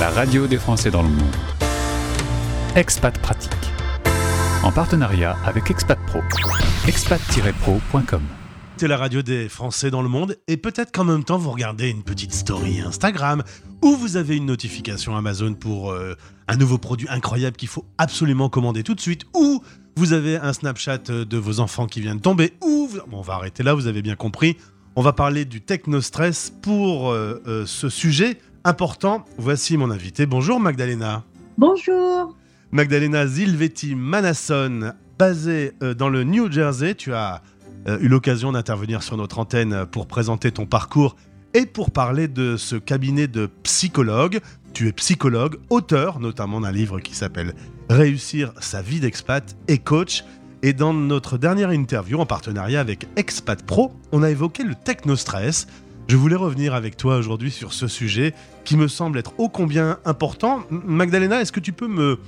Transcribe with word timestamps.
la 0.00 0.10
radio 0.10 0.46
des 0.46 0.58
Français 0.58 0.90
dans 0.90 1.02
le 1.02 1.08
monde. 1.08 1.36
Expat 2.74 3.16
Pratique. 3.18 3.52
En 4.64 4.72
partenariat 4.72 5.36
avec 5.44 5.70
Expat 5.70 5.98
Pro. 6.06 6.20
expat-pro.com. 6.88 8.22
C'est 8.76 8.88
la 8.88 8.96
radio 8.96 9.22
des 9.22 9.48
Français 9.48 9.92
dans 9.92 10.02
le 10.02 10.08
monde 10.08 10.36
et 10.48 10.56
peut-être 10.56 10.90
qu'en 10.90 11.04
même 11.04 11.22
temps 11.22 11.38
vous 11.38 11.52
regardez 11.52 11.90
une 11.90 12.02
petite 12.02 12.32
story 12.32 12.80
Instagram 12.80 13.44
ou 13.82 13.94
vous 13.94 14.16
avez 14.16 14.36
une 14.36 14.46
notification 14.46 15.16
Amazon 15.16 15.54
pour 15.54 15.92
euh, 15.92 16.16
un 16.48 16.56
nouveau 16.56 16.78
produit 16.78 17.06
incroyable 17.08 17.56
qu'il 17.56 17.68
faut 17.68 17.84
absolument 17.98 18.48
commander 18.48 18.82
tout 18.82 18.96
de 18.96 19.00
suite 19.00 19.22
ou 19.32 19.62
vous 19.96 20.12
avez 20.12 20.36
un 20.36 20.52
Snapchat 20.52 20.98
de 20.98 21.36
vos 21.36 21.60
enfants 21.60 21.86
qui 21.86 22.00
vient 22.00 22.16
de 22.16 22.20
tomber 22.20 22.54
ou 22.62 22.88
bon, 23.08 23.18
on 23.18 23.22
va 23.22 23.34
arrêter 23.34 23.62
là, 23.62 23.74
vous 23.74 23.86
avez 23.86 24.02
bien 24.02 24.16
compris. 24.16 24.56
On 24.96 25.02
va 25.02 25.12
parler 25.12 25.44
du 25.44 25.60
technostress 25.60 26.52
pour 26.62 27.10
euh, 27.10 27.42
euh, 27.46 27.66
ce 27.66 27.88
sujet 27.88 28.38
important. 28.64 29.24
Voici 29.38 29.76
mon 29.76 29.90
invité. 29.90 30.26
Bonjour 30.26 30.60
Magdalena. 30.60 31.24
Bonjour. 31.58 32.34
Magdalena 32.72 33.26
Zilvetti 33.26 33.94
Manasson, 33.94 34.92
basée 35.18 35.72
dans 35.96 36.08
le 36.08 36.24
New 36.24 36.50
Jersey. 36.50 36.94
Tu 36.94 37.14
as 37.14 37.42
euh, 37.86 37.98
eu 38.00 38.08
l'occasion 38.08 38.52
d'intervenir 38.52 39.02
sur 39.02 39.16
notre 39.16 39.38
antenne 39.38 39.86
pour 39.86 40.06
présenter 40.06 40.50
ton 40.50 40.66
parcours 40.66 41.16
et 41.52 41.66
pour 41.66 41.90
parler 41.90 42.28
de 42.28 42.56
ce 42.56 42.76
cabinet 42.76 43.26
de 43.28 43.46
psychologues. 43.62 44.40
Tu 44.72 44.88
es 44.88 44.92
psychologue, 44.92 45.58
auteur 45.70 46.18
notamment 46.18 46.60
d'un 46.60 46.72
livre 46.72 46.98
qui 46.98 47.14
s'appelle 47.14 47.54
Réussir 47.90 48.52
sa 48.60 48.82
vie 48.82 49.00
d'expat 49.00 49.56
et 49.68 49.78
coach. 49.78 50.24
Et 50.62 50.72
dans 50.72 50.94
notre 50.94 51.36
dernière 51.36 51.70
interview 51.70 52.18
en 52.18 52.26
partenariat 52.26 52.80
avec 52.80 53.06
Expat 53.16 53.62
Pro, 53.62 53.92
on 54.12 54.22
a 54.22 54.30
évoqué 54.30 54.64
le 54.64 54.74
technostress. 54.74 55.66
Je 56.06 56.16
voulais 56.16 56.36
revenir 56.36 56.74
avec 56.74 56.98
toi 56.98 57.16
aujourd'hui 57.16 57.50
sur 57.50 57.72
ce 57.72 57.88
sujet 57.88 58.34
qui 58.64 58.76
me 58.76 58.88
semble 58.88 59.18
être 59.18 59.32
ô 59.38 59.48
combien 59.48 59.98
important. 60.04 60.60
Magdalena, 60.68 61.40
est-ce 61.40 61.50
que 61.50 61.60
tu 61.60 61.72
peux 61.72 61.88
me 61.88 62.18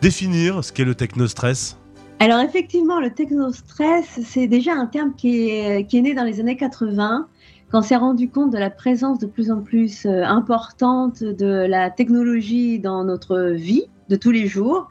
définir 0.00 0.62
ce 0.62 0.72
qu'est 0.72 0.84
le 0.84 0.94
technostress? 0.94 1.76
Alors 2.20 2.38
effectivement, 2.38 3.00
le 3.00 3.10
technostress, 3.10 4.20
c'est 4.24 4.46
déjà 4.46 4.74
un 4.74 4.86
terme 4.86 5.12
qui 5.16 5.50
est, 5.50 5.92
né 5.92 6.14
dans 6.14 6.22
les 6.22 6.38
années 6.38 6.56
80, 6.56 7.26
quand 7.70 7.80
on 7.80 7.82
s'est 7.82 7.96
rendu 7.96 8.30
compte 8.30 8.52
de 8.52 8.58
la 8.58 8.70
présence 8.70 9.18
de 9.18 9.26
plus 9.26 9.50
en 9.50 9.60
plus 9.60 10.06
euh, 10.06 10.22
importante 10.24 11.24
de 11.24 11.66
la 11.68 11.90
technologie 11.90 12.78
dans 12.78 13.02
notre 13.04 13.50
vie 13.50 13.86
de 14.08 14.14
tous 14.14 14.30
les 14.30 14.46
jours. 14.46 14.88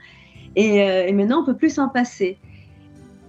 Et, 0.57 0.81
euh, 0.81 1.07
et 1.07 1.13
maintenant, 1.13 1.41
on 1.41 1.45
peut 1.45 1.55
plus 1.55 1.73
s'en 1.73 1.87
passer. 1.87 2.37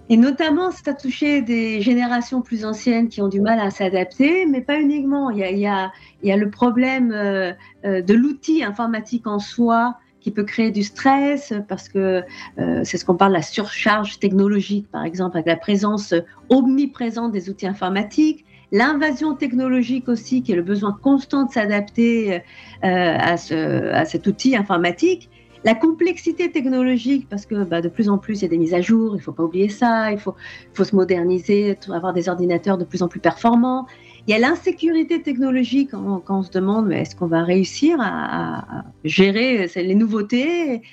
Et 0.09 0.15
notamment, 0.15 0.71
ça 0.71 0.91
a 0.91 0.93
touché 0.93 1.41
des 1.41 1.81
générations 1.81 2.41
plus 2.41 2.63
anciennes 2.63 3.09
qui 3.09 3.21
ont 3.21 3.27
du 3.27 3.41
mal 3.41 3.59
à 3.59 3.71
s'adapter, 3.71 4.45
mais 4.45 4.61
pas 4.61 4.79
uniquement. 4.79 5.29
Il 5.31 5.39
y 5.39 5.67
a, 5.67 5.91
le 6.23 6.49
problème 6.49 7.11
euh, 7.11 7.53
de 7.83 8.13
l'outil 8.13 8.63
informatique 8.63 9.27
en 9.27 9.39
soi 9.39 9.97
qui 10.21 10.31
peut 10.31 10.43
créer 10.43 10.71
du 10.71 10.83
stress 10.83 11.53
parce 11.67 11.89
que 11.89 12.23
euh, 12.57 12.81
c'est 12.83 12.97
ce 12.97 13.05
qu'on 13.05 13.15
parle 13.15 13.33
la 13.33 13.41
surcharge 13.41 14.19
technologique, 14.19 14.87
par 14.91 15.03
exemple, 15.03 15.37
avec 15.37 15.47
la 15.47 15.57
présence 15.57 16.13
omniprésente 16.49 17.33
des 17.33 17.49
outils 17.49 17.67
informatiques. 17.67 18.45
L'invasion 18.71 19.33
technologique 19.33 20.09
aussi, 20.09 20.41
qui 20.41 20.53
est 20.53 20.55
le 20.55 20.61
besoin 20.61 20.97
constant 21.01 21.45
de 21.45 21.51
s'adapter 21.51 22.41
euh, 22.83 23.17
à 23.19 24.05
cet 24.05 24.27
outil 24.27 24.55
informatique. 24.55 25.29
La 25.67 25.75
complexité 25.75 26.49
technologique, 26.49 27.27
parce 27.27 27.45
que 27.45 27.65
bah, 27.65 27.81
de 27.81 27.89
plus 27.89 28.07
en 28.07 28.17
plus, 28.17 28.39
il 28.39 28.43
y 28.43 28.45
a 28.45 28.47
des 28.47 28.57
mises 28.57 28.73
à 28.73 28.79
jour, 28.79 29.15
il 29.15 29.17
ne 29.17 29.21
faut 29.21 29.33
pas 29.33 29.43
oublier 29.43 29.67
ça, 29.67 30.13
il 30.13 30.17
faut, 30.17 30.33
se 30.73 30.95
moderniser, 30.95 31.77
avoir 31.89 32.13
des 32.13 32.29
ordinateurs 32.29 32.77
de 32.77 32.85
plus 32.85 33.03
en 33.03 33.09
plus 33.09 33.19
performants. 33.19 33.85
Il 34.25 34.31
y 34.31 34.33
a 34.33 34.39
l'insécurité 34.39 35.21
technologique 35.21 35.91
quand, 35.91 36.23
on 36.29 36.41
se 36.41 36.51
demande 36.51 36.89
est-ce 36.93 37.17
qu'on 37.17 37.27
va 37.27 37.43
réussir 37.43 37.97
à, 37.99 38.85
gérer 39.03 39.69
les 39.75 39.93
nouveautés? 39.93 40.83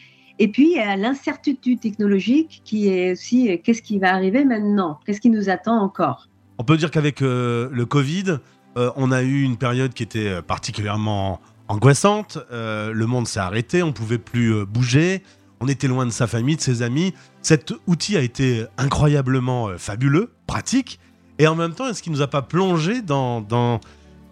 Et 0.41 0.49
puis 0.49 0.73
il 0.73 0.77
y 0.77 0.81
a 0.81 0.97
l'incertitude 0.97 1.79
technologique 1.79 2.61
qui 2.65 2.89
est 2.89 3.13
aussi 3.13 3.61
qu'est-ce 3.63 3.81
qui 3.81 4.01
va 4.01 4.13
arriver 4.13 4.45
maintenant? 4.45 4.99
Qu'est-ce 5.07 5.21
qui 5.21 5.31
nous 5.31 5.51
attend 5.51 5.81
encore? 5.81 6.29
On 6.59 6.65
peut 6.65 6.77
dire 6.77 6.91
qu'avec 6.91 7.23
euh, 7.23 7.69
le 7.71 7.87
Covid, 7.87 8.39
euh, 8.77 8.91
on 8.97 9.13
a 9.13 9.23
eu 9.23 9.43
une 9.43 9.57
période 9.57 9.95
qui 9.95 10.03
était 10.03 10.43
particulièrement 10.43 11.39
angoissante. 11.69 12.39
Euh, 12.53 12.93
le 12.93 13.07
monde 13.07 13.27
s'est 13.27 13.41
arrêté, 13.41 13.83
on 13.83 13.93
pouvait 13.93 14.19
plus 14.19 14.65
bouger. 14.67 15.23
On 15.61 15.69
était 15.69 15.89
loin 15.89 16.05
de 16.05 16.11
sa 16.11 16.27
famille, 16.27 16.57
de 16.57 16.61
ses 16.61 16.83
amis. 16.83 17.15
Cet 17.41 17.73
outil 17.87 18.17
a 18.17 18.21
été 18.21 18.65
incroyablement 18.77 19.71
fabuleux, 19.79 20.31
pratique, 20.47 20.99
et 21.39 21.47
en 21.47 21.55
même 21.55 21.75
temps, 21.75 21.89
est-ce 21.89 22.03
qu'il 22.03 22.13
ne 22.13 22.19
nous 22.19 22.23
a 22.23 22.29
pas 22.29 22.43
plongé 22.43 23.03
dans, 23.03 23.81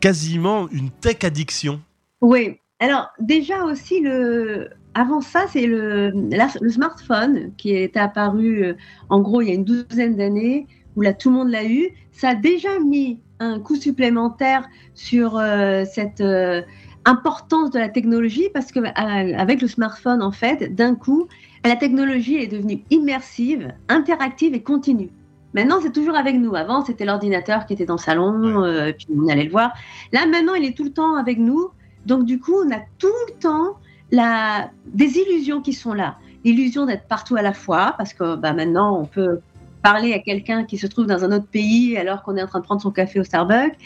quasiment 0.01 0.69
une 0.71 0.91
tech 0.91 1.19
addiction? 1.23 1.81
Oui. 2.21 2.59
Alors 2.81 3.09
déjà 3.21 3.65
aussi, 3.65 4.01
le... 4.01 4.71
avant 4.95 5.21
ça, 5.21 5.47
c'est 5.53 5.67
le, 5.67 6.11
le 6.11 6.71
smartphone 6.71 7.53
qui 7.57 7.73
est 7.73 7.97
apparu 7.97 8.65
euh, 8.65 8.75
en 9.09 9.21
gros 9.21 9.41
il 9.41 9.49
y 9.49 9.51
a 9.53 9.55
une 9.55 9.65
douzaine 9.65 10.17
d'années, 10.17 10.67
où 10.97 11.01
là 11.01 11.13
tout 11.13 11.31
le 11.31 11.37
monde 11.37 11.51
l'a 11.51 11.65
eu. 11.65 11.91
Ça 12.13 12.31
a 12.31 12.35
déjà 12.35 12.79
mis 12.81 13.21
un 13.39 13.61
coup 13.61 13.77
supplémentaire 13.77 14.69
sur 14.95 15.37
euh, 15.37 15.85
cette 15.85 16.21
euh, 16.21 16.63
importance 17.05 17.71
de 17.71 17.79
la 17.79 17.89
technologie 17.89 18.49
parce 18.53 18.73
que 18.73 18.81
avec 18.95 19.61
le 19.61 19.69
smartphone, 19.69 20.23
en 20.23 20.33
fait, 20.33 20.75
d'un 20.75 20.95
coup, 20.95 21.29
la 21.65 21.77
technologie 21.77 22.37
est 22.37 22.49
devenue 22.49 22.85
immersive, 22.91 23.73
interactive 23.89 24.55
et 24.55 24.63
continue. 24.63 25.11
Maintenant, 25.55 25.79
c'est 25.83 25.93
toujours 25.93 26.17
avec 26.17 26.37
nous. 26.37 26.55
Avant, 26.55 26.85
c'était 26.85 27.05
l'ordinateur 27.05 27.67
qui 27.67 27.75
était 27.75 27.85
dans 27.85 27.97
le 27.97 28.01
salon, 28.01 28.65
euh, 28.65 28.93
puis 28.93 29.07
on 29.15 29.29
allait 29.29 29.45
le 29.45 29.51
voir. 29.51 29.73
Là, 30.13 30.27
maintenant, 30.27 30.55
il 30.55 30.65
est 30.65 30.77
tout 30.77 30.85
le 30.85 30.93
temps 30.93 31.17
avec 31.17 31.39
nous. 31.39 31.69
Donc, 32.07 32.25
du 32.25 32.41
coup, 32.41 32.55
on 32.55 32.71
a 32.73 32.81
tout 32.99 33.13
le 33.29 33.35
temps 33.39 33.77
la... 34.11 34.71
des 34.87 35.19
illusions 35.19 35.61
qui 35.61 35.73
sont 35.73 35.93
là. 35.93 36.17
L'illusion 36.45 36.87
d'être 36.87 37.07
partout 37.07 37.37
à 37.37 37.43
la 37.43 37.53
fois, 37.53 37.95
parce 37.99 38.15
que 38.15 38.37
bah, 38.37 38.55
maintenant, 38.55 38.99
on 38.99 39.05
peut 39.05 39.41
parler 39.83 40.15
à 40.15 40.21
quelqu'un 40.21 40.65
qui 40.65 40.79
se 40.79 40.87
trouve 40.87 41.07
dans 41.07 41.25
un 41.25 41.33
autre 41.33 41.47
pays 41.47 41.97
alors 41.97 42.23
qu'on 42.23 42.37
est 42.37 42.43
en 42.43 42.47
train 42.47 42.61
de 42.61 42.65
prendre 42.65 42.81
son 42.81 42.91
café 42.91 43.21
au 43.21 43.25
Starbucks. 43.25 43.77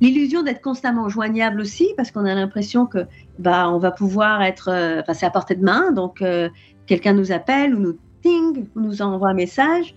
L'illusion 0.00 0.42
d'être 0.42 0.60
constamment 0.60 1.08
joignable 1.08 1.60
aussi, 1.60 1.88
parce 1.96 2.10
qu'on 2.10 2.24
a 2.24 2.34
l'impression 2.34 2.86
que 2.86 2.98
bah, 3.38 3.68
on 3.70 3.78
va 3.78 3.90
pouvoir 3.90 4.42
être, 4.42 4.68
euh, 4.68 5.00
enfin, 5.00 5.14
c'est 5.14 5.26
à 5.26 5.30
portée 5.30 5.56
de 5.56 5.64
main. 5.64 5.90
Donc, 5.90 6.22
euh, 6.22 6.48
quelqu'un 6.86 7.14
nous 7.14 7.32
appelle 7.32 7.74
ou 7.74 7.80
nous 7.80 7.98
ting, 8.22 8.66
ou 8.76 8.80
nous 8.80 9.02
envoie 9.02 9.30
un 9.30 9.34
message 9.34 9.94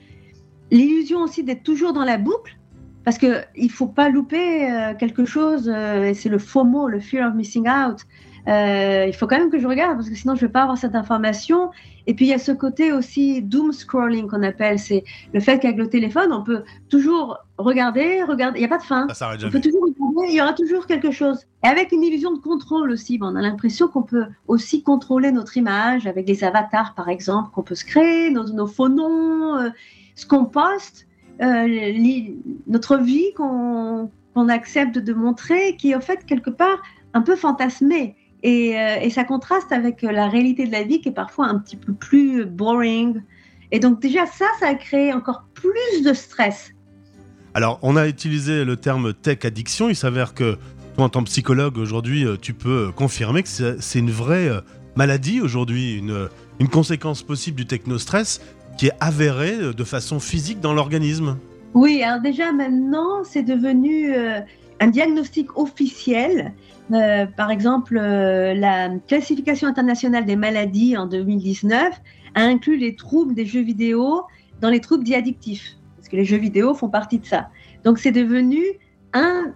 l'illusion 0.72 1.20
aussi 1.22 1.44
d'être 1.44 1.64
toujours 1.64 1.92
dans 1.92 2.06
la 2.06 2.18
boucle, 2.18 2.58
parce 3.04 3.18
qu'il 3.18 3.44
ne 3.58 3.68
faut 3.68 3.88
pas 3.88 4.10
louper 4.10 4.72
euh, 4.72 4.94
quelque 4.96 5.26
chose, 5.26 5.68
et 5.68 6.14
c'est 6.14 6.30
le 6.30 6.40
faux 6.40 6.64
mot, 6.64 6.88
le 6.88 7.00
fear 7.00 7.28
of 7.28 7.36
missing 7.36 7.68
out. 7.68 8.00
Il 8.48 9.14
faut 9.14 9.28
quand 9.28 9.38
même 9.38 9.50
que 9.50 9.60
je 9.60 9.68
regarde, 9.68 9.98
parce 9.98 10.10
que 10.10 10.16
sinon 10.16 10.36
je 10.36 10.44
ne 10.44 10.48
vais 10.48 10.52
pas 10.52 10.64
avoir 10.64 10.78
cette 10.78 10.96
information. 10.96 11.72
Et 12.08 12.14
puis 12.14 12.26
il 12.26 12.30
y 12.30 12.34
a 12.34 12.40
ce 12.40 12.52
côté 12.52 12.92
aussi 12.92 13.42
doom 13.42 13.72
scrolling 13.72 14.28
qu'on 14.28 14.44
appelle, 14.44 14.80
c'est 14.80 15.04
le 15.34 15.40
fait 15.40 15.60
qu'avec 15.60 15.78
le 15.78 15.88
téléphone, 15.88 16.32
on 16.32 16.44
peut 16.44 16.64
toujours 16.90 17.38
regarder, 17.58 18.24
regarder, 18.24 18.60
il 18.60 18.62
n'y 18.62 18.66
a 18.66 18.70
pas 18.70 18.80
de 18.80 18.84
fin. 18.84 19.08
Ça 19.14 19.32
on 19.44 19.50
peut 19.50 19.62
toujours 19.62 19.88
il 20.28 20.36
y 20.36 20.42
aura 20.42 20.54
toujours 20.54 20.88
quelque 20.88 21.12
chose. 21.12 21.46
Et 21.64 21.68
avec 21.68 21.92
une 21.92 22.04
illusion 22.04 22.34
de 22.34 22.40
contrôle 22.40 22.92
aussi, 22.92 23.20
on 23.22 23.36
a 23.36 23.42
l'impression 23.42 23.88
qu'on 23.88 24.04
peut 24.04 24.26
aussi 24.48 24.84
contrôler 24.84 25.32
notre 25.32 25.58
image 25.58 26.08
avec 26.08 26.26
des 26.26 26.44
avatars 26.44 26.96
par 26.96 27.10
exemple, 27.10 27.52
qu'on 27.54 27.64
peut 27.64 27.76
se 27.76 27.86
créer, 27.86 28.32
nos, 28.32 28.44
nos 28.52 28.68
faux 28.68 28.90
noms 28.90 29.72
ce 30.16 30.26
qu'on 30.26 30.46
poste, 30.46 31.08
euh, 31.42 31.94
notre 32.68 32.98
vie 32.98 33.34
qu'on 33.36 34.10
accepte 34.50 34.98
de 34.98 35.14
montrer, 35.14 35.76
qui 35.78 35.92
est 35.92 35.96
en 35.96 36.02
fait 36.02 36.26
quelque 36.26 36.50
part 36.50 36.82
un 37.14 37.22
peu 37.22 37.36
fantasmée. 37.36 38.16
Et, 38.44 38.80
euh, 38.80 38.98
et, 39.02 39.10
ça 39.12 39.24
contraste 39.24 39.72
avec 39.72 40.02
la 40.02 40.28
réalité 40.28 40.66
de 40.66 40.72
la 40.72 40.84
vie 40.84 41.00
qui 41.00 41.10
est 41.10 41.14
parfois 41.14 41.46
un 41.46 41.60
petit 41.60 41.76
peu 41.76 41.94
plus 41.94 42.46
boring. 42.46 43.22
Et 43.72 43.80
donc 43.80 44.00
déjà 44.00 44.26
ça, 44.26 44.46
ça 44.60 44.68
a 44.68 44.76
créé 44.76 45.14
encore 45.14 45.44
plus 45.54 46.04
de 46.04 46.14
stress. 46.14 46.72
Alors 47.54 47.80
on 47.82 47.96
a 47.96 48.08
utilisé 48.08 48.66
le 48.66 48.78
terme 48.78 49.14
tech 49.14 49.40
addiction. 49.44 49.90
Il 49.90 49.96
s'avère 49.96 50.34
que 50.34 50.58
toi 50.96 51.06
en 51.06 51.10
tant 51.10 51.22
que 51.22 51.30
psychologue 51.30 51.78
aujourd'hui, 51.78 52.26
euh, 52.26 52.38
tu 52.40 52.54
peux 52.54 52.92
confirmer 52.96 53.44
que 53.44 53.50
c'est 53.50 54.00
une 54.00 54.12
vraie 54.12 54.50
maladie 54.96 55.42
aujourd'hui, 55.42 55.98
une, 55.98 56.28
une 56.60 56.68
conséquence 56.68 57.24
possible 57.24 57.58
du 57.58 57.66
technostress 57.66 58.42
qui 58.78 58.88
est 58.88 58.94
avéré 59.00 59.54
euh, 59.54 59.74
de 59.74 59.84
façon 59.84 60.20
physique 60.20 60.60
dans 60.60 60.74
l'organisme. 60.74 61.38
Oui, 61.74 62.04
alors 62.04 62.22
déjà 62.22 62.52
maintenant, 62.52 63.24
c'est 63.24 63.44
devenu 63.44 64.14
euh, 64.14 64.40
un 64.80 64.88
diagnostic 64.88 65.58
officiel. 65.58 66.54
Euh, 66.92 67.26
par 67.26 67.52
exemple, 67.52 67.96
la 67.96 68.90
classification 69.08 69.68
internationale 69.68 70.26
des 70.26 70.36
maladies 70.36 70.98
en 70.98 71.06
2019 71.06 72.02
a 72.36 72.42
inclus 72.42 72.78
les 72.78 72.96
troubles 72.96 73.34
des 73.34 73.46
jeux 73.46 73.62
vidéo 73.62 74.24
dans 74.60 74.70
les 74.70 74.82
troubles 74.82 75.04
dits 75.04 75.16
que 76.12 76.16
les 76.16 76.26
jeux 76.26 76.38
vidéo 76.38 76.74
font 76.74 76.90
partie 76.90 77.20
de 77.20 77.26
ça. 77.26 77.50
Donc 77.84 77.98
c'est 77.98 78.12
devenu 78.12 78.62
un, 79.14 79.54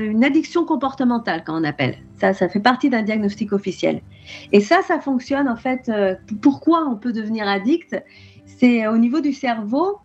une 0.00 0.24
addiction 0.24 0.64
comportementale, 0.64 1.44
quand 1.44 1.60
on 1.60 1.64
appelle. 1.64 1.98
Ça, 2.20 2.32
ça 2.32 2.48
fait 2.48 2.60
partie 2.60 2.90
d'un 2.90 3.02
diagnostic 3.02 3.52
officiel. 3.52 4.00
Et 4.52 4.60
ça, 4.60 4.80
ça 4.82 4.98
fonctionne 4.98 5.48
en 5.48 5.56
fait. 5.56 5.90
pourquoi 6.42 6.86
on 6.88 6.96
peut 6.96 7.12
devenir 7.12 7.46
addict 7.46 7.96
c'est 8.60 8.86
au 8.86 8.98
niveau 8.98 9.20
du 9.20 9.32
cerveau, 9.32 10.00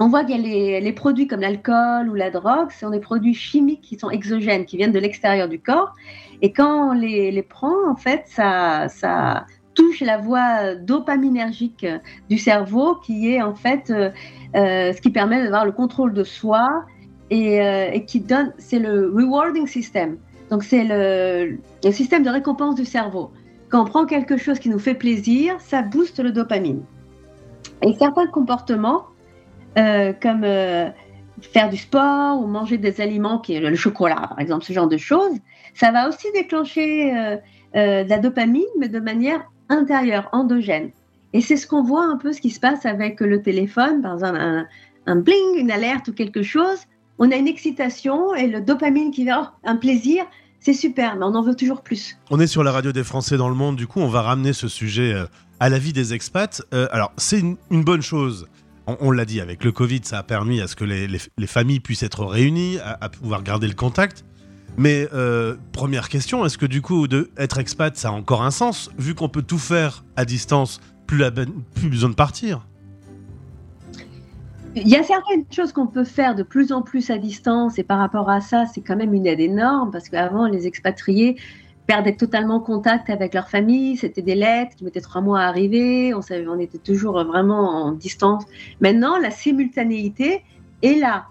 on 0.00 0.08
voit 0.08 0.24
qu'il 0.24 0.40
y 0.46 0.74
a 0.74 0.80
les, 0.80 0.92
produits 0.92 1.26
comme 1.26 1.40
l'alcool 1.40 2.08
ou 2.08 2.14
la 2.14 2.30
drogue, 2.30 2.70
ce 2.70 2.80
sont 2.80 2.90
des 2.90 3.00
produits 3.00 3.34
chimiques 3.34 3.82
qui 3.82 3.98
sont 3.98 4.10
exogènes, 4.10 4.64
qui 4.64 4.78
viennent 4.78 4.92
de 4.92 4.98
l'extérieur 4.98 5.48
du 5.48 5.60
corps. 5.60 5.92
Et 6.40 6.50
quand 6.52 6.90
on 6.90 6.92
les, 6.92 7.30
les 7.30 7.42
prend, 7.42 7.88
en 7.88 7.94
fait, 7.94 8.22
ça, 8.26 8.88
ça, 8.88 9.46
touche 9.74 10.00
la 10.00 10.18
voie 10.18 10.74
dopaminergique 10.74 11.86
du 12.30 12.38
cerveau, 12.38 12.96
qui 12.96 13.32
est 13.32 13.42
en 13.42 13.54
fait 13.54 13.90
euh, 13.90 14.10
euh, 14.56 14.92
ce 14.92 15.00
qui 15.00 15.10
permet 15.10 15.42
d'avoir 15.42 15.64
le 15.64 15.72
contrôle 15.72 16.12
de 16.12 16.24
soi 16.24 16.84
et, 17.30 17.60
euh, 17.60 17.98
qui 18.00 18.20
donne, 18.20 18.52
c'est 18.58 18.78
le 18.78 19.12
rewarding 19.14 19.66
system. 19.66 20.16
Donc 20.50 20.62
c'est 20.62 20.84
le, 20.84 21.58
le, 21.82 21.92
système 21.92 22.22
de 22.22 22.30
récompense 22.30 22.74
du 22.74 22.84
cerveau. 22.84 23.30
Quand 23.68 23.82
on 23.82 23.86
prend 23.86 24.06
quelque 24.06 24.36
chose 24.36 24.58
qui 24.58 24.68
nous 24.68 24.78
fait 24.78 24.94
plaisir, 24.94 25.56
ça 25.60 25.82
booste 25.82 26.20
le 26.20 26.32
dopamine. 26.32 26.82
Et 27.82 27.92
certains 27.94 28.26
comportements, 28.26 29.06
comme 29.74 30.42
faire 31.40 31.70
du 31.70 31.76
sport 31.76 32.40
ou 32.40 32.46
manger 32.46 32.78
des 32.78 33.00
aliments, 33.00 33.38
qui 33.38 33.54
est 33.54 33.60
le 33.60 33.74
chocolat 33.74 34.28
par 34.28 34.38
exemple, 34.38 34.64
ce 34.64 34.72
genre 34.72 34.86
de 34.86 34.96
choses, 34.96 35.36
ça 35.74 35.90
va 35.90 36.08
aussi 36.08 36.26
déclencher 36.34 37.10
de 37.74 38.08
la 38.08 38.18
dopamine, 38.18 38.62
mais 38.78 38.88
de 38.88 39.00
manière 39.00 39.50
intérieur, 39.68 40.28
endogène. 40.32 40.90
Et 41.32 41.40
c'est 41.40 41.56
ce 41.56 41.66
qu'on 41.66 41.82
voit 41.82 42.04
un 42.04 42.16
peu 42.16 42.32
ce 42.32 42.40
qui 42.40 42.50
se 42.50 42.60
passe 42.60 42.86
avec 42.86 43.20
le 43.20 43.42
téléphone, 43.42 44.02
par 44.02 44.14
exemple 44.14 44.38
un, 45.06 45.16
bling, 45.16 45.58
une 45.58 45.70
alerte 45.70 46.08
ou 46.08 46.12
quelque 46.12 46.42
chose. 46.42 46.78
On 47.18 47.30
a 47.30 47.36
une 47.36 47.48
excitation 47.48 48.34
et 48.34 48.46
le 48.46 48.60
dopamine 48.60 49.10
qui 49.10 49.24
vient, 49.24 49.50
oh, 49.52 49.56
un 49.64 49.76
plaisir, 49.76 50.24
c'est 50.60 50.72
super, 50.72 51.16
mais 51.16 51.24
on 51.24 51.34
en 51.34 51.42
veut 51.42 51.54
toujours 51.54 51.82
plus. 51.82 52.16
On 52.30 52.40
est 52.40 52.46
sur 52.46 52.64
la 52.64 52.72
radio 52.72 52.92
des 52.92 53.04
Français 53.04 53.36
dans 53.36 53.48
le 53.48 53.54
monde, 53.54 53.76
du 53.76 53.86
coup, 53.86 54.00
on 54.00 54.08
va 54.08 54.22
ramener 54.22 54.52
ce 54.52 54.68
sujet 54.68 55.12
euh, 55.12 55.26
à 55.60 55.68
la 55.68 55.78
vie 55.78 55.92
des 55.92 56.14
expats. 56.14 56.62
Euh, 56.72 56.88
alors, 56.90 57.12
c'est 57.16 57.40
une, 57.40 57.84
bonne 57.84 58.02
chose. 58.02 58.48
On, 58.86 59.10
l'a 59.10 59.24
dit, 59.24 59.40
avec 59.40 59.64
le 59.64 59.72
Covid, 59.72 60.00
ça 60.04 60.18
a 60.18 60.22
permis 60.22 60.60
à 60.60 60.66
ce 60.66 60.76
que 60.76 60.84
les, 60.84 61.46
familles 61.46 61.80
puissent 61.80 62.02
être 62.02 62.24
réunies, 62.24 62.78
à, 62.78 63.08
pouvoir 63.08 63.42
garder 63.42 63.66
le 63.66 63.74
contact. 63.74 64.24
Mais 64.76 65.08
euh, 65.12 65.54
première 65.72 66.08
question, 66.08 66.44
est-ce 66.44 66.58
que 66.58 66.66
du 66.66 66.82
coup, 66.82 67.06
de 67.06 67.30
être 67.36 67.58
expat, 67.58 67.96
ça 67.96 68.08
a 68.08 68.12
encore 68.12 68.42
un 68.42 68.50
sens 68.50 68.90
Vu 68.98 69.14
qu'on 69.14 69.28
peut 69.28 69.42
tout 69.42 69.58
faire 69.58 70.04
à 70.16 70.24
distance, 70.24 70.80
plus, 71.06 71.18
la, 71.18 71.30
plus 71.30 71.88
besoin 71.88 72.10
de 72.10 72.14
partir? 72.14 72.66
Il 74.76 74.88
y 74.88 74.96
a 74.96 75.04
certaines 75.04 75.44
choses 75.52 75.72
qu'on 75.72 75.86
peut 75.86 76.04
faire 76.04 76.34
de 76.34 76.42
plus 76.42 76.72
en 76.72 76.82
plus 76.82 77.10
à 77.10 77.18
distance 77.18 77.78
et 77.78 77.84
par 77.84 77.98
rapport 77.98 78.28
à 78.28 78.40
ça, 78.40 78.64
c'est 78.66 78.80
quand 78.80 78.96
même 78.96 79.14
une 79.14 79.26
aide 79.26 79.38
énorme 79.38 79.92
parce 79.92 80.08
qu'avant, 80.08 80.48
les 80.48 80.66
expatriés 80.66 81.36
perdaient 81.86 82.16
totalement 82.16 82.58
contact 82.58 83.08
avec 83.08 83.34
leur 83.34 83.48
famille. 83.48 83.96
C'était 83.96 84.22
des 84.22 84.34
lettres 84.34 84.74
qui 84.74 84.84
mettaient 84.84 85.00
trois 85.00 85.20
mois 85.20 85.42
à 85.42 85.46
arriver. 85.46 86.12
On 86.14 86.58
était 86.58 86.78
toujours 86.78 87.22
vraiment 87.22 87.84
en 87.84 87.92
distance. 87.92 88.44
Maintenant, 88.80 89.16
la 89.18 89.30
simultanéité 89.30 90.42
est 90.82 90.94
là 90.94 91.26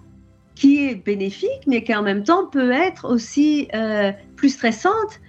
qui 0.56 0.88
est 0.88 0.96
bénéfique, 0.96 1.62
mais 1.68 1.84
qui 1.84 1.96
en 1.96 2.04
même 2.04 2.24
temps 2.24 2.46
peut 2.46 2.72
être 2.72 3.12
aussi 3.12 3.68
euh, 3.74 4.12
plus 4.36 4.50
stressante 4.50 5.20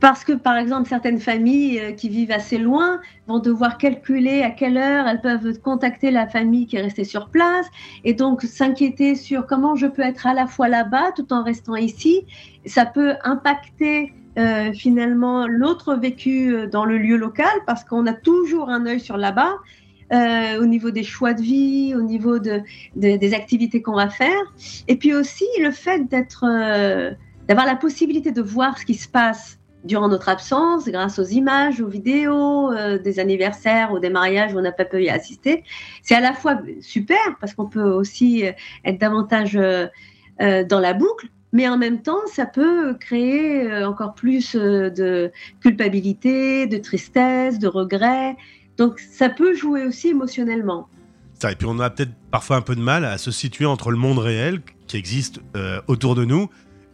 parce 0.00 0.24
que, 0.24 0.32
par 0.32 0.56
exemple, 0.56 0.88
certaines 0.88 1.20
familles 1.20 1.78
euh, 1.78 1.92
qui 1.92 2.08
vivent 2.08 2.32
assez 2.32 2.58
loin 2.58 3.00
vont 3.28 3.38
devoir 3.38 3.78
calculer 3.78 4.42
à 4.42 4.50
quelle 4.50 4.76
heure 4.76 5.06
elles 5.06 5.20
peuvent 5.20 5.60
contacter 5.60 6.10
la 6.10 6.26
famille 6.26 6.66
qui 6.66 6.76
est 6.76 6.82
restée 6.82 7.04
sur 7.04 7.28
place 7.28 7.66
et 8.04 8.12
donc 8.12 8.42
s'inquiéter 8.42 9.14
sur 9.14 9.46
comment 9.46 9.76
je 9.76 9.86
peux 9.86 10.02
être 10.02 10.26
à 10.26 10.34
la 10.34 10.48
fois 10.48 10.68
là-bas 10.68 11.12
tout 11.14 11.32
en 11.32 11.44
restant 11.44 11.76
ici. 11.76 12.26
Ça 12.66 12.84
peut 12.84 13.14
impacter 13.22 14.12
euh, 14.38 14.72
finalement 14.72 15.46
l'autre 15.46 15.94
vécu 15.94 16.66
dans 16.72 16.84
le 16.84 16.98
lieu 16.98 17.16
local 17.16 17.52
parce 17.64 17.84
qu'on 17.84 18.06
a 18.08 18.12
toujours 18.12 18.70
un 18.70 18.86
œil 18.86 18.98
sur 18.98 19.16
là-bas 19.16 19.54
euh, 20.12 20.60
au 20.60 20.66
niveau 20.66 20.90
des 20.90 21.04
choix 21.04 21.32
de 21.32 21.40
vie, 21.40 21.94
au 21.96 22.02
niveau 22.02 22.38
de, 22.38 22.60
des 22.96 23.34
activités 23.34 23.80
qu'on 23.80 23.94
va 23.94 24.10
faire. 24.10 24.42
Et 24.86 24.96
puis 24.96 25.14
aussi 25.14 25.46
le 25.58 25.70
fait 25.70 26.06
d'être, 26.06 26.44
euh, 26.46 27.12
d'avoir 27.48 27.64
la 27.64 27.76
possibilité 27.76 28.30
de 28.30 28.42
voir 28.42 28.76
ce 28.78 28.84
qui 28.84 28.94
se 28.94 29.08
passe 29.08 29.58
durant 29.84 30.08
notre 30.08 30.28
absence, 30.28 30.86
grâce 30.86 31.18
aux 31.18 31.24
images, 31.24 31.80
aux 31.80 31.88
vidéos, 31.88 32.70
euh, 32.72 32.98
des 32.98 33.20
anniversaires 33.20 33.90
ou 33.92 34.00
des 34.00 34.10
mariages 34.10 34.52
où 34.52 34.58
on 34.58 34.62
n'a 34.62 34.72
pas 34.72 34.84
pu 34.84 35.02
y 35.02 35.08
assister. 35.08 35.64
C'est 36.02 36.14
à 36.14 36.20
la 36.20 36.34
fois 36.34 36.60
super 36.82 37.36
parce 37.40 37.54
qu'on 37.54 37.66
peut 37.66 37.90
aussi 37.90 38.44
être 38.84 39.00
davantage 39.00 39.54
dans 39.54 40.80
la 40.80 40.92
boucle, 40.92 41.28
mais 41.52 41.68
en 41.68 41.78
même 41.78 42.02
temps, 42.02 42.20
ça 42.26 42.46
peut 42.46 42.94
créer 42.94 43.82
encore 43.84 44.14
plus 44.14 44.54
de 44.54 45.32
culpabilité, 45.60 46.66
de 46.66 46.76
tristesse, 46.76 47.58
de 47.58 47.68
regret. 47.68 48.36
Donc 48.78 49.00
ça 49.00 49.28
peut 49.28 49.54
jouer 49.54 49.86
aussi 49.86 50.08
émotionnellement. 50.08 50.88
Ça, 51.34 51.52
et 51.52 51.56
puis 51.56 51.66
on 51.68 51.78
a 51.80 51.90
peut-être 51.90 52.12
parfois 52.30 52.56
un 52.56 52.60
peu 52.60 52.76
de 52.76 52.80
mal 52.80 53.04
à 53.04 53.18
se 53.18 53.30
situer 53.30 53.66
entre 53.66 53.90
le 53.90 53.96
monde 53.96 54.18
réel 54.18 54.62
qui 54.86 54.96
existe 54.96 55.40
euh, 55.56 55.80
autour 55.88 56.14
de 56.14 56.24
nous 56.24 56.48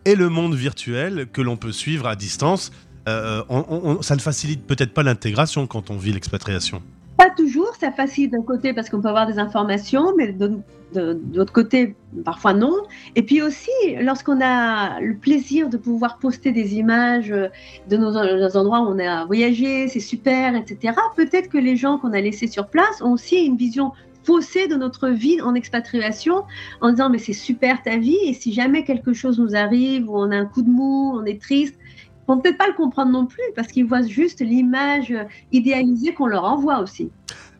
et 0.04 0.14
le 0.14 0.28
monde 0.28 0.54
virtuel 0.54 1.28
que 1.32 1.42
l'on 1.42 1.56
peut 1.56 1.72
suivre 1.72 2.06
à 2.06 2.16
distance. 2.16 2.72
Euh, 3.08 3.42
ça 4.00 4.16
ne 4.16 4.20
facilite 4.20 4.66
peut-être 4.66 4.92
pas 4.92 5.02
l'intégration 5.02 5.66
quand 5.66 5.90
on 5.90 5.96
vit 5.96 6.12
l'expatriation. 6.12 6.82
Pas 7.18 7.30
toujours, 7.30 7.74
ça 7.74 7.90
facilite 7.90 8.30
d'un 8.30 8.42
côté 8.42 8.72
parce 8.72 8.88
qu'on 8.88 9.00
peut 9.00 9.08
avoir 9.08 9.26
des 9.26 9.40
informations, 9.40 10.14
mais 10.16 10.32
de, 10.32 10.60
l'autre 11.34 11.52
côté, 11.52 11.96
parfois 12.24 12.54
non. 12.54 12.72
Et 13.16 13.22
puis 13.22 13.42
aussi, 13.42 13.72
lorsqu'on 14.00 14.40
a 14.40 15.00
le 15.00 15.16
plaisir 15.16 15.68
de 15.68 15.76
pouvoir 15.76 16.18
poster 16.18 16.52
des 16.52 16.76
images 16.76 17.30
de 17.30 17.96
nos, 17.96 18.16
endroits 18.56 18.82
où 18.82 18.94
on 18.94 18.98
a 19.00 19.24
voyagé, 19.24 19.88
c'est 19.88 19.98
super, 19.98 20.54
etc., 20.54 20.94
peut-être 21.16 21.48
que 21.48 21.58
les 21.58 21.76
gens 21.76 21.98
qu'on 21.98 22.12
a 22.12 22.20
laissés 22.20 22.46
sur 22.46 22.68
place 22.68 23.02
ont 23.02 23.14
aussi 23.14 23.44
une 23.44 23.56
vision 23.56 23.90
faussée 24.22 24.68
de 24.68 24.76
notre 24.76 25.08
vie 25.08 25.40
en 25.40 25.54
expatriation 25.54 26.44
en 26.82 26.90
disant 26.90 27.08
mais 27.08 27.18
c'est 27.18 27.32
super 27.32 27.82
ta 27.82 27.96
vie 27.96 28.18
et 28.26 28.34
si 28.34 28.52
jamais 28.52 28.84
quelque 28.84 29.12
chose 29.12 29.40
nous 29.40 29.56
arrive 29.56 30.08
ou 30.10 30.16
on 30.18 30.30
a 30.30 30.36
un 30.36 30.44
coup 30.44 30.62
de 30.62 30.68
mou, 30.68 31.12
on 31.14 31.24
est 31.24 31.40
triste, 31.40 31.74
vont 32.28 32.38
peut-être 32.38 32.58
pas 32.58 32.68
le 32.68 32.74
comprendre 32.74 33.10
non 33.10 33.26
plus 33.26 33.42
parce 33.56 33.68
qu'ils 33.68 33.86
voient 33.86 34.06
juste 34.06 34.40
l'image 34.40 35.12
idéalisée 35.50 36.14
qu'on 36.14 36.26
leur 36.26 36.44
envoie 36.44 36.80
aussi. 36.80 37.10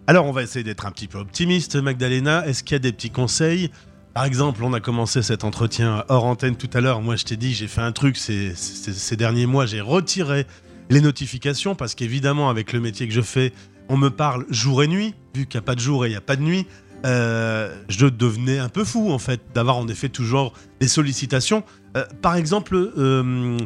Alors 0.07 0.27
on 0.27 0.33
va 0.33 0.43
essayer 0.43 0.63
d'être 0.63 0.87
un 0.87 0.91
petit 0.91 1.09
peu 1.09 1.19
optimiste, 1.19 1.77
Magdalena. 1.77 2.47
Est-ce 2.47 2.63
qu'il 2.63 2.75
y 2.75 2.77
a 2.77 2.79
des 2.79 2.93
petits 2.93 3.11
conseils? 3.11 3.71
Par 4.15 4.25
exemple, 4.25 4.65
on 4.65 4.73
a 4.73 4.81
commencé 4.81 5.23
cet 5.23 5.45
entretien 5.45 6.05
hors 6.09 6.25
antenne 6.25 6.57
tout 6.57 6.71
à 6.73 6.81
l'heure. 6.81 7.03
Moi, 7.03 7.17
je 7.17 7.25
t'ai 7.25 7.37
dit, 7.37 7.55
j'ai 7.55 7.69
fait 7.69 7.83
un 7.83 7.93
truc 7.93 8.17
ces, 8.17 9.17
derniers 9.17 9.47
mois, 9.47 9.67
j'ai 9.67 9.81
retiré 9.81 10.47
les 10.91 11.01
notifications 11.01 11.75
parce 11.75 11.95
qu'évidemment, 11.95 12.51
avec 12.51 12.73
le 12.73 12.81
métier 12.81 13.07
que 13.07 13.15
je 13.15 13.21
fais, 13.21 13.53
on 13.89 13.97
me 13.97 14.09
parle 14.09 14.45
jour 14.51 14.83
et 14.83 14.89
nuit. 14.89 15.15
Vu 15.35 15.47
qu'il 15.47 15.61
n'y 15.61 15.63
a 15.63 15.67
pas 15.67 15.75
de 15.75 15.81
jour 15.81 16.05
et 16.05 16.09
il 16.09 16.13
n'y 16.13 16.17
a 16.17 16.21
pas 16.21 16.37
de 16.37 16.43
nuit, 16.43 16.67
euh, 17.07 17.73
je 17.89 18.07
devenais 18.07 18.59
un 18.59 18.69
peu 18.69 18.83
fou 18.83 19.13
en 19.13 19.19
fait 19.19 19.41
d'avoir 19.55 19.77
en 19.77 19.87
effet 19.87 20.09
toujours 20.09 20.53
des 20.81 20.89
sollicitations. 20.89 21.63
Euh, 21.97 22.05
par 22.21 22.35
exemple, 22.35 22.75
euh, 22.75 23.57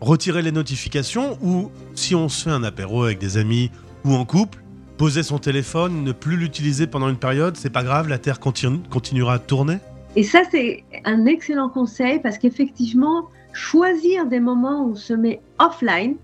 retirer 0.00 0.42
les 0.42 0.52
notifications 0.52 1.38
ou 1.42 1.70
si 1.94 2.14
on 2.14 2.28
se 2.28 2.44
fait 2.44 2.50
un 2.50 2.64
apéro 2.64 3.04
avec 3.04 3.18
des 3.18 3.36
amis 3.36 3.70
ou 4.04 4.14
en 4.14 4.24
couple, 4.24 4.62
poser 4.96 5.22
son 5.22 5.38
téléphone, 5.38 6.04
ne 6.04 6.12
plus 6.12 6.36
l'utiliser 6.36 6.86
pendant 6.86 7.08
une 7.08 7.16
période, 7.16 7.56
c'est 7.56 7.70
pas 7.70 7.82
grave, 7.82 8.08
la 8.08 8.18
Terre 8.18 8.38
continuera 8.40 9.34
à 9.34 9.38
tourner? 9.38 9.78
Et 10.16 10.24
ça, 10.24 10.42
c'est 10.50 10.84
un 11.04 11.26
excellent 11.26 11.68
conseil 11.68 12.18
parce 12.20 12.38
qu'effectivement, 12.38 13.28
choisir 13.52 14.26
des 14.26 14.40
moments 14.40 14.84
où 14.84 14.92
on 14.92 14.96
se 14.96 15.14
met 15.14 15.40
offline, 15.58 16.16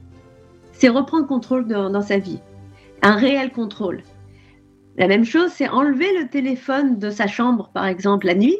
c'est 0.73 0.88
reprendre 0.88 1.26
contrôle 1.26 1.66
dans 1.66 2.02
sa 2.02 2.18
vie, 2.18 2.40
un 3.02 3.16
réel 3.16 3.50
contrôle. 3.52 4.02
La 4.99 5.09
même 5.09 5.25
chose, 5.25 5.50
c'est 5.54 5.68
enlever 5.68 6.09
le 6.18 6.28
téléphone 6.28 6.99
de 6.99 7.11
sa 7.11 7.26
chambre, 7.26 7.71
par 7.73 7.87
exemple, 7.87 8.26
la 8.26 8.35
nuit, 8.35 8.59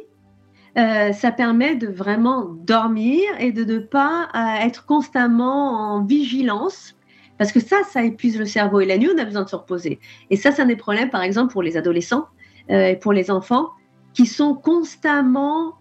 euh, 0.77 1.13
ça 1.13 1.33
permet 1.33 1.75
de 1.75 1.89
vraiment 1.89 2.45
dormir 2.45 3.23
et 3.39 3.51
de 3.51 3.65
ne 3.65 3.79
pas 3.79 4.29
euh, 4.35 4.67
être 4.67 4.85
constamment 4.85 5.95
en 5.95 6.05
vigilance. 6.05 6.95
Parce 7.39 7.53
que 7.53 7.61
ça, 7.61 7.77
ça 7.91 8.03
épuise 8.03 8.39
le 8.39 8.45
cerveau. 8.45 8.81
Et 8.81 8.87
la 8.87 8.99
nuit, 8.99 9.09
on 9.15 9.19
a 9.19 9.25
besoin 9.25 9.45
de 9.45 9.49
se 9.49 9.57
reposer. 9.57 10.01
Et 10.31 10.37
ça, 10.37 10.53
c'est 10.53 10.63
un 10.63 10.67
des 10.67 10.77
problèmes, 10.77 11.11
par 11.11 11.23
exemple, 11.23 11.53
pour 11.53 11.63
les 11.63 11.77
adolescents 11.77 12.27
euh, 12.71 12.89
et 12.89 12.97
pour 12.97 13.13
les 13.13 13.31
enfants 13.31 13.71
qui 14.15 14.25
sont 14.25 14.55
constamment 14.55 15.79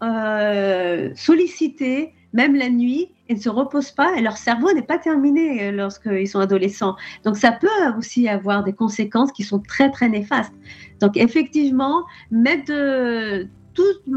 sollicités, 1.15 2.13
même 2.33 2.53
la 2.53 2.69
nuit, 2.69 3.11
et 3.29 3.33
ne 3.33 3.39
se 3.39 3.47
reposent 3.47 3.91
pas. 3.91 4.13
Et 4.17 4.21
leur 4.21 4.35
cerveau 4.35 4.73
n'est 4.73 4.81
pas 4.81 4.97
terminé 4.97 5.71
lorsqu'ils 5.71 6.27
sont 6.27 6.39
adolescents. 6.39 6.97
Donc, 7.23 7.37
ça 7.37 7.53
peut 7.53 7.69
aussi 7.97 8.27
avoir 8.27 8.65
des 8.65 8.73
conséquences 8.73 9.31
qui 9.31 9.43
sont 9.43 9.59
très, 9.59 9.89
très 9.89 10.09
néfastes. 10.09 10.53
Donc, 10.99 11.15
effectivement, 11.15 12.03
mettre 12.29 12.65
de 12.73 13.47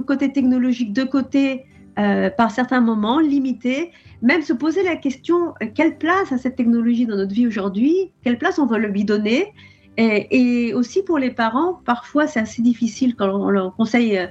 côté 0.08 0.32
technologique 0.32 0.92
de 0.92 1.04
côté 1.04 1.66
euh, 1.98 2.30
par 2.30 2.50
certains 2.50 2.80
moments, 2.80 3.20
limité, 3.20 3.92
même 4.22 4.42
se 4.42 4.52
poser 4.52 4.82
la 4.82 4.96
question 4.96 5.54
euh, 5.62 5.66
quelle 5.74 5.98
place 5.98 6.32
a 6.32 6.38
cette 6.38 6.56
technologie 6.56 7.06
dans 7.06 7.16
notre 7.16 7.34
vie 7.34 7.46
aujourd'hui, 7.46 8.12
quelle 8.24 8.38
place 8.38 8.58
on 8.58 8.66
va 8.66 8.78
lui 8.78 9.04
donner. 9.04 9.52
Et, 10.00 10.72
aussi 10.74 11.02
pour 11.02 11.18
les 11.18 11.30
parents, 11.30 11.80
parfois 11.84 12.28
c'est 12.28 12.38
assez 12.38 12.62
difficile 12.62 13.16
quand 13.16 13.28
on 13.28 13.50
leur 13.50 13.74
conseille. 13.74 14.16
Euh, 14.16 14.26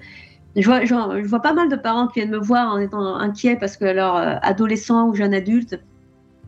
je 0.56 0.66
vois, 0.66 0.86
je 0.86 1.28
vois, 1.28 1.42
pas 1.42 1.54
mal 1.54 1.70
de 1.70 1.76
parents 1.76 2.08
qui 2.08 2.20
viennent 2.20 2.32
me 2.32 2.40
voir 2.40 2.74
en 2.74 2.80
étant 2.80 3.16
inquiets 3.18 3.58
parce 3.58 3.78
que 3.78 3.86
leur 3.86 4.16
adolescent 4.42 5.10
ou 5.10 5.14
jeune 5.14 5.34
adulte 5.34 5.80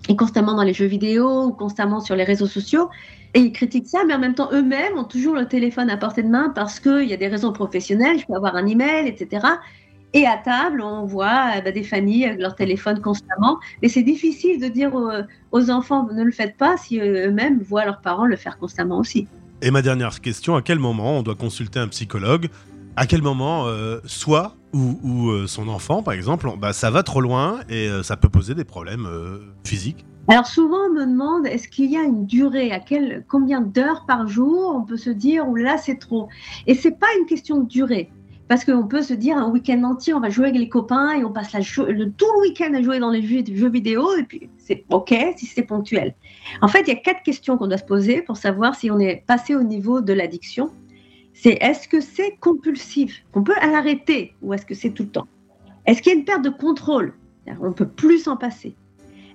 est 0.08 0.16
constamment 0.16 0.54
dans 0.56 0.64
les 0.64 0.74
jeux 0.74 0.86
vidéo 0.86 1.46
ou 1.46 1.52
constamment 1.52 2.00
sur 2.00 2.16
les 2.16 2.24
réseaux 2.24 2.48
sociaux. 2.48 2.90
Et 3.34 3.40
ils 3.40 3.52
critiquent 3.52 3.88
ça, 3.88 4.00
mais 4.08 4.14
en 4.14 4.20
même 4.20 4.34
temps, 4.34 4.50
eux-mêmes 4.52 4.98
ont 4.98 5.04
toujours 5.04 5.36
le 5.36 5.48
téléphone 5.48 5.90
à 5.90 5.98
portée 5.98 6.24
de 6.24 6.30
main 6.30 6.52
parce 6.56 6.80
qu'il 6.80 7.08
y 7.08 7.14
a 7.14 7.18
des 7.18 7.28
raisons 7.28 7.54
professionnelles, 7.54 8.20
je 8.20 8.26
peux 8.26 8.34
avoir 8.34 8.56
un 8.56 8.66
email, 8.66 9.08
etc. 9.08 9.46
Et 10.14 10.26
à 10.26 10.38
table, 10.38 10.82
on 10.82 11.06
voit 11.06 11.52
eh 11.58 11.62
ben, 11.62 11.72
des 11.72 11.84
familles 11.84 12.26
avec 12.26 12.40
leur 12.40 12.56
téléphone 12.56 13.00
constamment. 13.00 13.60
Mais 13.82 13.90
c'est 13.90 14.02
difficile 14.02 14.60
de 14.60 14.68
dire 14.68 14.92
aux, 15.52 15.70
enfants 15.70 16.08
ne 16.12 16.24
le 16.24 16.32
faites 16.32 16.58
pas 16.58 16.78
si 16.78 17.00
eux-mêmes 17.00 17.62
voient 17.62 17.86
leurs 17.86 18.02
parents 18.02 18.26
le 18.26 18.36
faire 18.36 18.58
constamment 18.58 18.98
aussi. 18.98 19.28
Et 19.62 19.70
ma 19.70 19.82
dernière 19.82 20.20
question, 20.22 20.56
à 20.56 20.62
quel 20.62 20.80
moment 20.80 21.20
on 21.20 21.22
doit 21.22 21.36
consulter 21.36 21.80
un 21.80 21.88
psychologue? 21.90 22.48
À 22.96 23.06
quel 23.06 23.22
moment, 23.22 23.68
euh, 23.68 24.00
soit 24.06 24.56
ou, 24.74 25.30
euh, 25.30 25.48
son 25.48 25.68
enfant, 25.68 26.04
par 26.04 26.14
exemple, 26.14 26.50
bah, 26.60 26.74
ça 26.74 26.92
va 26.92 27.04
trop 27.04 27.22
loin 27.22 27.60
et 27.70 27.88
euh, 27.88 28.04
ça 28.04 28.18
peut 28.18 28.30
poser 28.30 28.56
des 28.56 28.66
problèmes 28.66 29.08
physiques. 29.64 30.06
Alors 30.28 30.46
souvent 30.46 30.78
on 30.92 30.94
me 30.94 31.08
demande 31.08 31.48
est-ce 31.48 31.68
qu'il 31.68 31.90
y 31.92 31.98
a 31.98 32.04
une 32.04 32.28
durée? 32.28 32.72
À 32.72 32.80
quel 32.80 33.26
combien 33.28 33.62
d'heures 33.62 34.06
par 34.06 34.28
jour? 34.28 34.76
On 34.76 34.84
peut 34.86 34.98
se 34.98 35.10
dire 35.10 35.48
ou 35.48 35.56
là 35.56 35.78
c'est 35.80 35.98
trop. 35.98 36.30
Et 36.68 36.76
c'est 36.76 37.00
pas 37.00 37.08
une 37.20 37.26
question 37.26 37.62
de 37.62 37.68
durée. 37.68 38.12
Parce 38.48 38.66
qu'on 38.66 38.88
peut 38.88 39.02
se 39.02 39.14
dire 39.14 39.38
un 39.38 39.50
week-end 39.50 39.84
entier, 39.84 40.14
on 40.14 40.20
va 40.20 40.30
jouer 40.30 40.50
avec 40.50 40.60
les 40.60 40.70
copains 40.70 41.14
et 41.14 41.24
on 41.24 41.32
passe 41.32 41.54
le, 41.54 42.10
tout 42.12 42.26
le 42.36 42.42
week-end 42.42 42.74
à 42.76 42.82
jouer 42.82 43.00
dans 43.00 43.12
les 43.12 43.24
jeux 43.24 43.70
vidéo 43.70 44.08
et 44.18 44.24
puis 44.24 44.50
c'est 44.58 44.86
OK 44.90 45.16
si 45.38 45.46
c'est 45.48 45.64
ponctuel. 45.64 46.14
En 46.62 46.68
fait, 46.68 46.82
il 46.82 46.90
y 46.90 46.92
a 46.92 46.96
quatre 46.96 47.24
questions 47.24 47.58
qu'on 47.58 47.68
doit 47.68 47.78
se 47.78 47.84
poser 47.84 48.22
pour 48.22 48.38
savoir 48.38 48.76
si 48.76 48.92
on 48.92 49.00
est 49.00 49.24
passé 49.26 49.56
au 49.56 49.64
niveau 49.64 50.02
de 50.02 50.14
l'addiction. 50.14 50.72
C'est 51.42 51.58
est-ce 51.62 51.88
que 51.88 52.02
c'est 52.02 52.36
compulsif, 52.42 53.24
qu'on 53.32 53.44
peut 53.44 53.56
l'arrêter 53.62 54.34
ou 54.42 54.54
est-ce 54.54 54.66
que 54.66 54.76
c'est 54.76 54.90
tout 54.90 55.04
le 55.04 55.10
temps? 55.10 55.28
Est-ce 55.86 56.02
qu'il 56.02 56.12
y 56.12 56.16
a 56.16 56.20
une 56.20 56.26
perte 56.26 56.42
de 56.42 56.50
contrôle? 56.50 57.14
On 57.62 57.72
peut 57.72 57.88
plus 57.88 58.20
s'en 58.20 58.36
passer. 58.36 58.76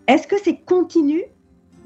Est-ce 0.06 0.28
que 0.28 0.36
c'est 0.44 0.56
continu 0.66 1.22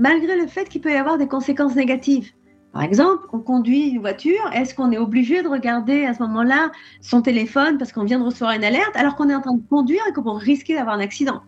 malgré 0.00 0.37
le 0.37 0.48
fait 0.48 0.68
qu'il 0.68 0.80
peut 0.80 0.90
y 0.90 0.96
avoir 0.96 1.18
des 1.18 1.28
conséquences 1.28 1.76
négatives? 1.76 2.32
Par 2.72 2.82
exemple, 2.82 3.28
on 3.32 3.38
conduit 3.38 3.90
une 3.90 4.00
voiture, 4.00 4.50
est-ce 4.52 4.75
qu'on 4.75 4.90
est 4.90 4.98
obligé 4.98 5.44
de 5.44 5.48
regarder 5.48 6.04
à 6.04 6.14
ce 6.14 6.22
moment-là 6.25 6.72
son 7.00 7.22
téléphone 7.22 7.78
parce 7.78 7.92
qu'on 7.92 8.04
vient 8.04 8.18
de 8.18 8.25
recevoir 8.25 8.56
une 8.56 8.64
alerte 8.64 8.96
alors 8.96 9.14
qu'on 9.14 9.28
est 9.28 9.34
en 9.37 9.40
train 9.40 9.54
de 9.54 9.62
conduire 9.70 10.02
et 10.08 10.12
qu'on 10.12 10.32
risquer 10.32 10.75
d'avoir 10.75 10.96
un 10.96 11.00
accident? 11.00 11.42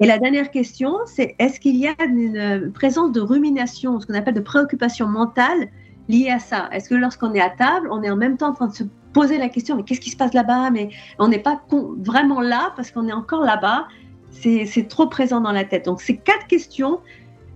Et 0.00 0.06
la 0.06 0.18
dernière 0.18 0.50
question, 0.50 0.96
c'est 1.06 1.36
est-ce 1.38 1.60
qu'il 1.60 1.76
y 1.76 1.86
a 1.86 1.94
une 2.04 2.72
présence 2.72 3.12
de 3.12 3.20
rumination, 3.20 4.00
ce 4.00 4.06
qu'on 4.06 4.14
appelle 4.14 4.34
de 4.34 4.40
préoccupation 4.40 5.06
mentale 5.06 5.68
liée 6.08 6.30
à 6.30 6.38
ça 6.38 6.68
Est-ce 6.72 6.88
que 6.88 6.94
lorsqu'on 6.94 7.32
est 7.34 7.40
à 7.40 7.50
table, 7.50 7.88
on 7.90 8.02
est 8.02 8.10
en 8.10 8.16
même 8.16 8.36
temps 8.36 8.50
en 8.50 8.54
train 8.54 8.68
de 8.68 8.74
se 8.74 8.84
poser 9.12 9.38
la 9.38 9.48
question, 9.48 9.76
mais 9.76 9.84
qu'est-ce 9.84 10.00
qui 10.00 10.10
se 10.10 10.16
passe 10.16 10.34
là-bas? 10.34 10.70
Mais 10.70 10.90
on 11.18 11.28
n'est 11.28 11.38
pas 11.38 11.62
vraiment 12.00 12.40
là 12.40 12.72
parce 12.76 12.90
qu'on 12.90 13.08
est 13.08 13.12
encore 13.12 13.42
là-bas. 13.42 13.86
C'est 14.32 14.88
trop 14.88 15.06
présent 15.06 15.40
dans 15.40 15.52
la 15.52 15.64
tête. 15.64 15.84
Donc 15.86 16.02
ces 16.02 16.16
quatre 16.16 16.46
questions, 16.46 17.00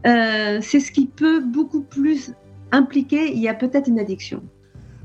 euh, 0.06 0.60
c'est 0.62 0.80
ce 0.80 0.92
qui 0.92 1.06
peut 1.06 1.40
beaucoup 1.40 1.82
plus 1.82 2.32
impliqué, 2.72 3.32
il 3.32 3.40
y 3.40 3.48
a 3.48 3.54
peut-être 3.54 3.88
une 3.88 3.98
addiction. 3.98 4.42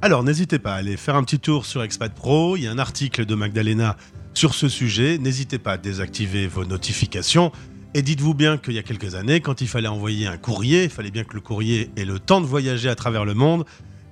Alors 0.02 0.24
n'hésitez 0.24 0.60
pas 0.60 0.74
à 0.74 0.76
aller 0.76 0.98
faire 0.98 1.16
un 1.16 1.24
petit 1.24 1.40
tour 1.40 1.66
sur 1.66 1.82
Expat 1.82 2.14
Pro, 2.14 2.58
il 2.58 2.64
y 2.64 2.68
a 2.68 2.72
un 2.72 2.78
article 2.78 3.26
de 3.26 3.36
Magdalena 3.36 3.96
sur 4.34 4.54
ce 4.54 4.68
sujet, 4.68 5.18
n'hésitez 5.18 5.60
pas 5.60 5.74
à 5.74 5.78
désactiver 5.78 6.48
vos 6.48 6.66
notifications. 6.66 7.52
Et 7.94 8.02
dites-vous 8.02 8.34
bien 8.34 8.58
qu'il 8.58 8.74
y 8.74 8.80
a 8.80 8.84
quelques 8.84 9.16
années, 9.16 9.40
quand 9.40 9.62
il 9.62 9.68
fallait 9.68 9.88
envoyer 9.88 10.28
un 10.28 10.38
courrier, 10.38 10.86
il 10.86 10.90
fallait 10.90 11.12
bien 11.12 11.24
que 11.24 11.36
le 11.36 11.42
courrier 11.42 11.92
ait 11.96 12.06
le 12.06 12.20
temps 12.20 12.42
de 12.42 12.46
voyager 12.46 12.90
à 12.90 12.96
travers 12.96 13.26
le 13.26 13.34
monde. 13.34 13.66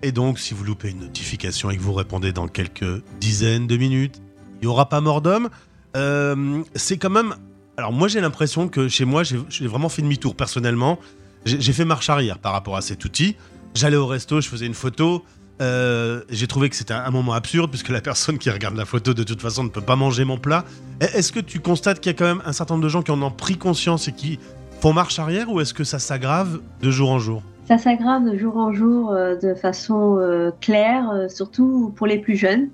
Et 0.04 0.12
donc, 0.12 0.40
si 0.40 0.54
vous 0.54 0.64
loupez 0.64 0.92
une 0.92 1.00
notification 1.00 1.70
et 1.72 1.78
que 1.78 1.82
vous 1.82 1.94
répondez 1.94 2.32
dans 2.32 2.48
quelques 2.48 3.04
dizaines 3.20 3.68
de 3.68 3.78
minutes, 3.78 4.22
il 4.62 4.66
n'y 4.66 4.68
aura 4.68 4.90
pas 4.90 5.02
mort 5.02 5.22
d'homme. 5.22 5.50
Euh, 5.98 6.64
c'est 6.76 6.98
quand 6.98 7.10
même. 7.10 7.36
Alors, 7.78 7.92
moi, 7.92 8.08
j'ai 8.08 8.22
l'impression 8.22 8.68
que 8.68 8.88
chez 8.88 9.06
moi, 9.06 9.24
j'ai 9.24 9.68
vraiment 9.68 9.90
fait 9.90 10.02
demi-tour 10.02 10.36
personnellement 10.36 11.00
j'ai 11.46 11.74
fait 11.74 11.86
marche 11.86 12.10
arrière 12.10 12.40
par 12.40 12.52
rapport 12.52 12.78
à 12.78 12.82
cet 12.82 13.06
outil. 13.06 13.36
J'allais 13.74 13.98
au 13.98 14.08
resto, 14.08 14.42
je 14.42 14.48
faisais 14.48 14.66
une 14.66 14.74
photo. 14.74 15.24
Euh, 15.62 16.22
j'ai 16.30 16.48
trouvé 16.48 16.70
que 16.70 16.76
c'était 16.76 16.94
un 16.94 17.12
moment 17.12 17.34
absurde 17.34 17.70
puisque 17.70 17.90
la 17.90 18.02
personne 18.02 18.40
qui 18.40 18.50
regarde 18.50 18.76
la 18.76 18.86
photo 18.86 19.14
de 19.14 19.24
toute 19.24 19.42
façon 19.42 19.64
ne 19.64 19.70
peut 19.70 19.82
pas 19.82 19.96
manger 19.96 20.26
mon 20.26 20.38
plat. 20.38 20.66
Est-ce 21.00 21.32
que 21.32 21.40
tu 21.40 21.60
constates 21.60 22.00
qu'il 22.00 22.12
y 22.12 22.16
a 22.16 22.18
quand 22.18 22.26
même 22.26 22.42
un 22.46 22.52
certain 22.52 22.74
nombre 22.74 22.84
de 22.84 22.90
gens 22.90 23.04
qui 23.04 23.12
en 23.12 23.22
ont 23.22 23.30
pris 23.30 23.58
conscience 23.58 24.08
et 24.08 24.12
qui 24.12 24.40
font 24.80 24.92
marche 24.92 25.20
arrière 25.20 25.52
ou 25.52 25.62
est-ce 25.62 25.76
que 25.76 25.84
ça 25.84 26.00
s'aggrave 26.00 26.62
de 26.82 26.90
jour 26.90 27.12
en 27.12 27.20
jour? 27.20 27.44
Ça 27.68 27.78
s'aggrave 27.78 28.26
de 28.26 28.36
jour 28.36 28.58
en 28.58 28.74
jour 28.74 29.12
euh, 29.12 29.36
de 29.36 29.54
façon 29.54 30.18
euh, 30.18 30.50
claire, 30.62 31.08
surtout 31.30 31.94
pour 31.96 32.08
les 32.08 32.18
plus 32.18 32.36
jeunes, 32.36 32.70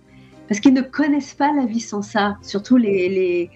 parce 0.48 0.62
qu'ils 0.62 0.74
ne 0.74 0.82
connaissent 0.82 1.34
pas 1.34 1.52
la 1.54 1.66
vie 1.66 1.82
sans 1.82 2.02
ça, 2.02 2.38
surtout 2.42 2.78
les, 2.78 3.10
les 3.10 3.52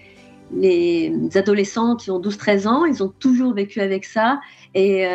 les 0.54 1.10
adolescents 1.34 1.96
qui 1.96 2.10
ont 2.10 2.20
12-13 2.20 2.68
ans, 2.68 2.84
ils 2.84 3.02
ont 3.02 3.08
toujours 3.08 3.54
vécu 3.54 3.80
avec 3.80 4.04
ça 4.04 4.38
et 4.74 5.06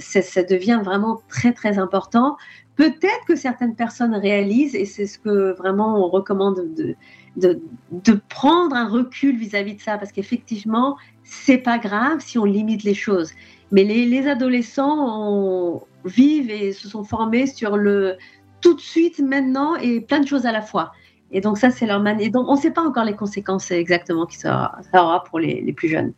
ça 0.00 0.42
devient 0.42 0.82
vraiment 0.84 1.22
très 1.30 1.54
très 1.54 1.78
important. 1.78 2.36
Peut-être 2.76 3.24
que 3.26 3.36
certaines 3.36 3.74
personnes 3.74 4.14
réalisent, 4.14 4.74
et 4.74 4.84
c'est 4.84 5.06
ce 5.06 5.18
que 5.18 5.56
vraiment 5.56 6.04
on 6.04 6.10
recommande 6.10 6.60
de, 6.76 8.20
prendre 8.28 8.76
un 8.76 8.88
recul 8.88 9.36
vis-à-vis 9.38 9.76
de 9.76 9.80
ça, 9.80 9.96
parce 9.98 10.12
qu'effectivement, 10.12 10.96
c'est 11.24 11.58
pas 11.58 11.78
grave 11.78 12.20
si 12.20 12.38
on 12.38 12.44
limite 12.44 12.84
les 12.84 12.94
choses. 12.94 13.32
Mais 13.72 13.82
les, 13.82 14.04
les 14.06 14.28
adolescents 14.28 15.86
vivent 16.04 16.50
et 16.50 16.72
se 16.72 16.88
sont 16.88 17.02
formés 17.02 17.46
sur 17.46 17.76
le 17.76 18.16
tout 18.60 18.74
de 18.74 18.80
suite, 18.80 19.20
maintenant, 19.20 19.76
et 19.76 20.00
plein 20.00 20.20
de 20.20 20.26
choses 20.26 20.46
à 20.46 20.52
la 20.52 20.62
fois. 20.62 20.92
Et 21.30 21.40
donc 21.40 21.58
ça, 21.58 21.70
c'est 21.70 21.86
leur 21.86 22.00
manière. 22.00 22.30
Donc 22.30 22.48
on 22.48 22.56
ne 22.56 22.60
sait 22.60 22.70
pas 22.70 22.82
encore 22.82 23.04
les 23.04 23.16
conséquences 23.16 23.70
exactement 23.70 24.26
qui 24.26 24.38
ça, 24.38 24.72
aura 24.92 25.24
pour 25.24 25.38
les, 25.38 25.72
plus 25.72 25.88
jeunes. 25.88 26.12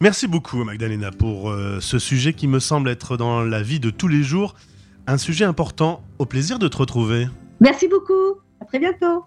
Merci 0.00 0.26
beaucoup 0.26 0.64
Magdalena 0.64 1.10
pour 1.10 1.50
euh, 1.50 1.78
ce 1.80 1.98
sujet 1.98 2.32
qui 2.32 2.48
me 2.48 2.58
semble 2.58 2.88
être 2.88 3.16
dans 3.16 3.42
la 3.42 3.62
vie 3.62 3.80
de 3.80 3.90
tous 3.90 4.08
les 4.08 4.22
jours 4.22 4.54
un 5.10 5.18
sujet 5.18 5.44
important. 5.44 6.02
Au 6.18 6.26
plaisir 6.26 6.58
de 6.58 6.68
te 6.68 6.76
retrouver. 6.76 7.28
Merci 7.60 7.88
beaucoup. 7.88 8.40
À 8.60 8.64
très 8.64 8.78
bientôt. 8.78 9.24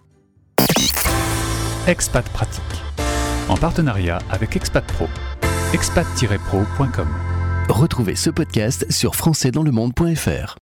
Expat 1.88 2.28
Pratique. 2.30 2.63
En 3.50 3.58
partenariat 3.58 4.20
avec 4.30 4.56
Expat 4.56 4.86
Pro. 4.86 5.08
expat-pro.com. 5.74 7.08
Retrouvez 7.70 8.16
ce 8.16 8.30
podcast 8.30 8.86
sur 8.92 9.16
françaisdanslemonde.fr. 9.16 10.52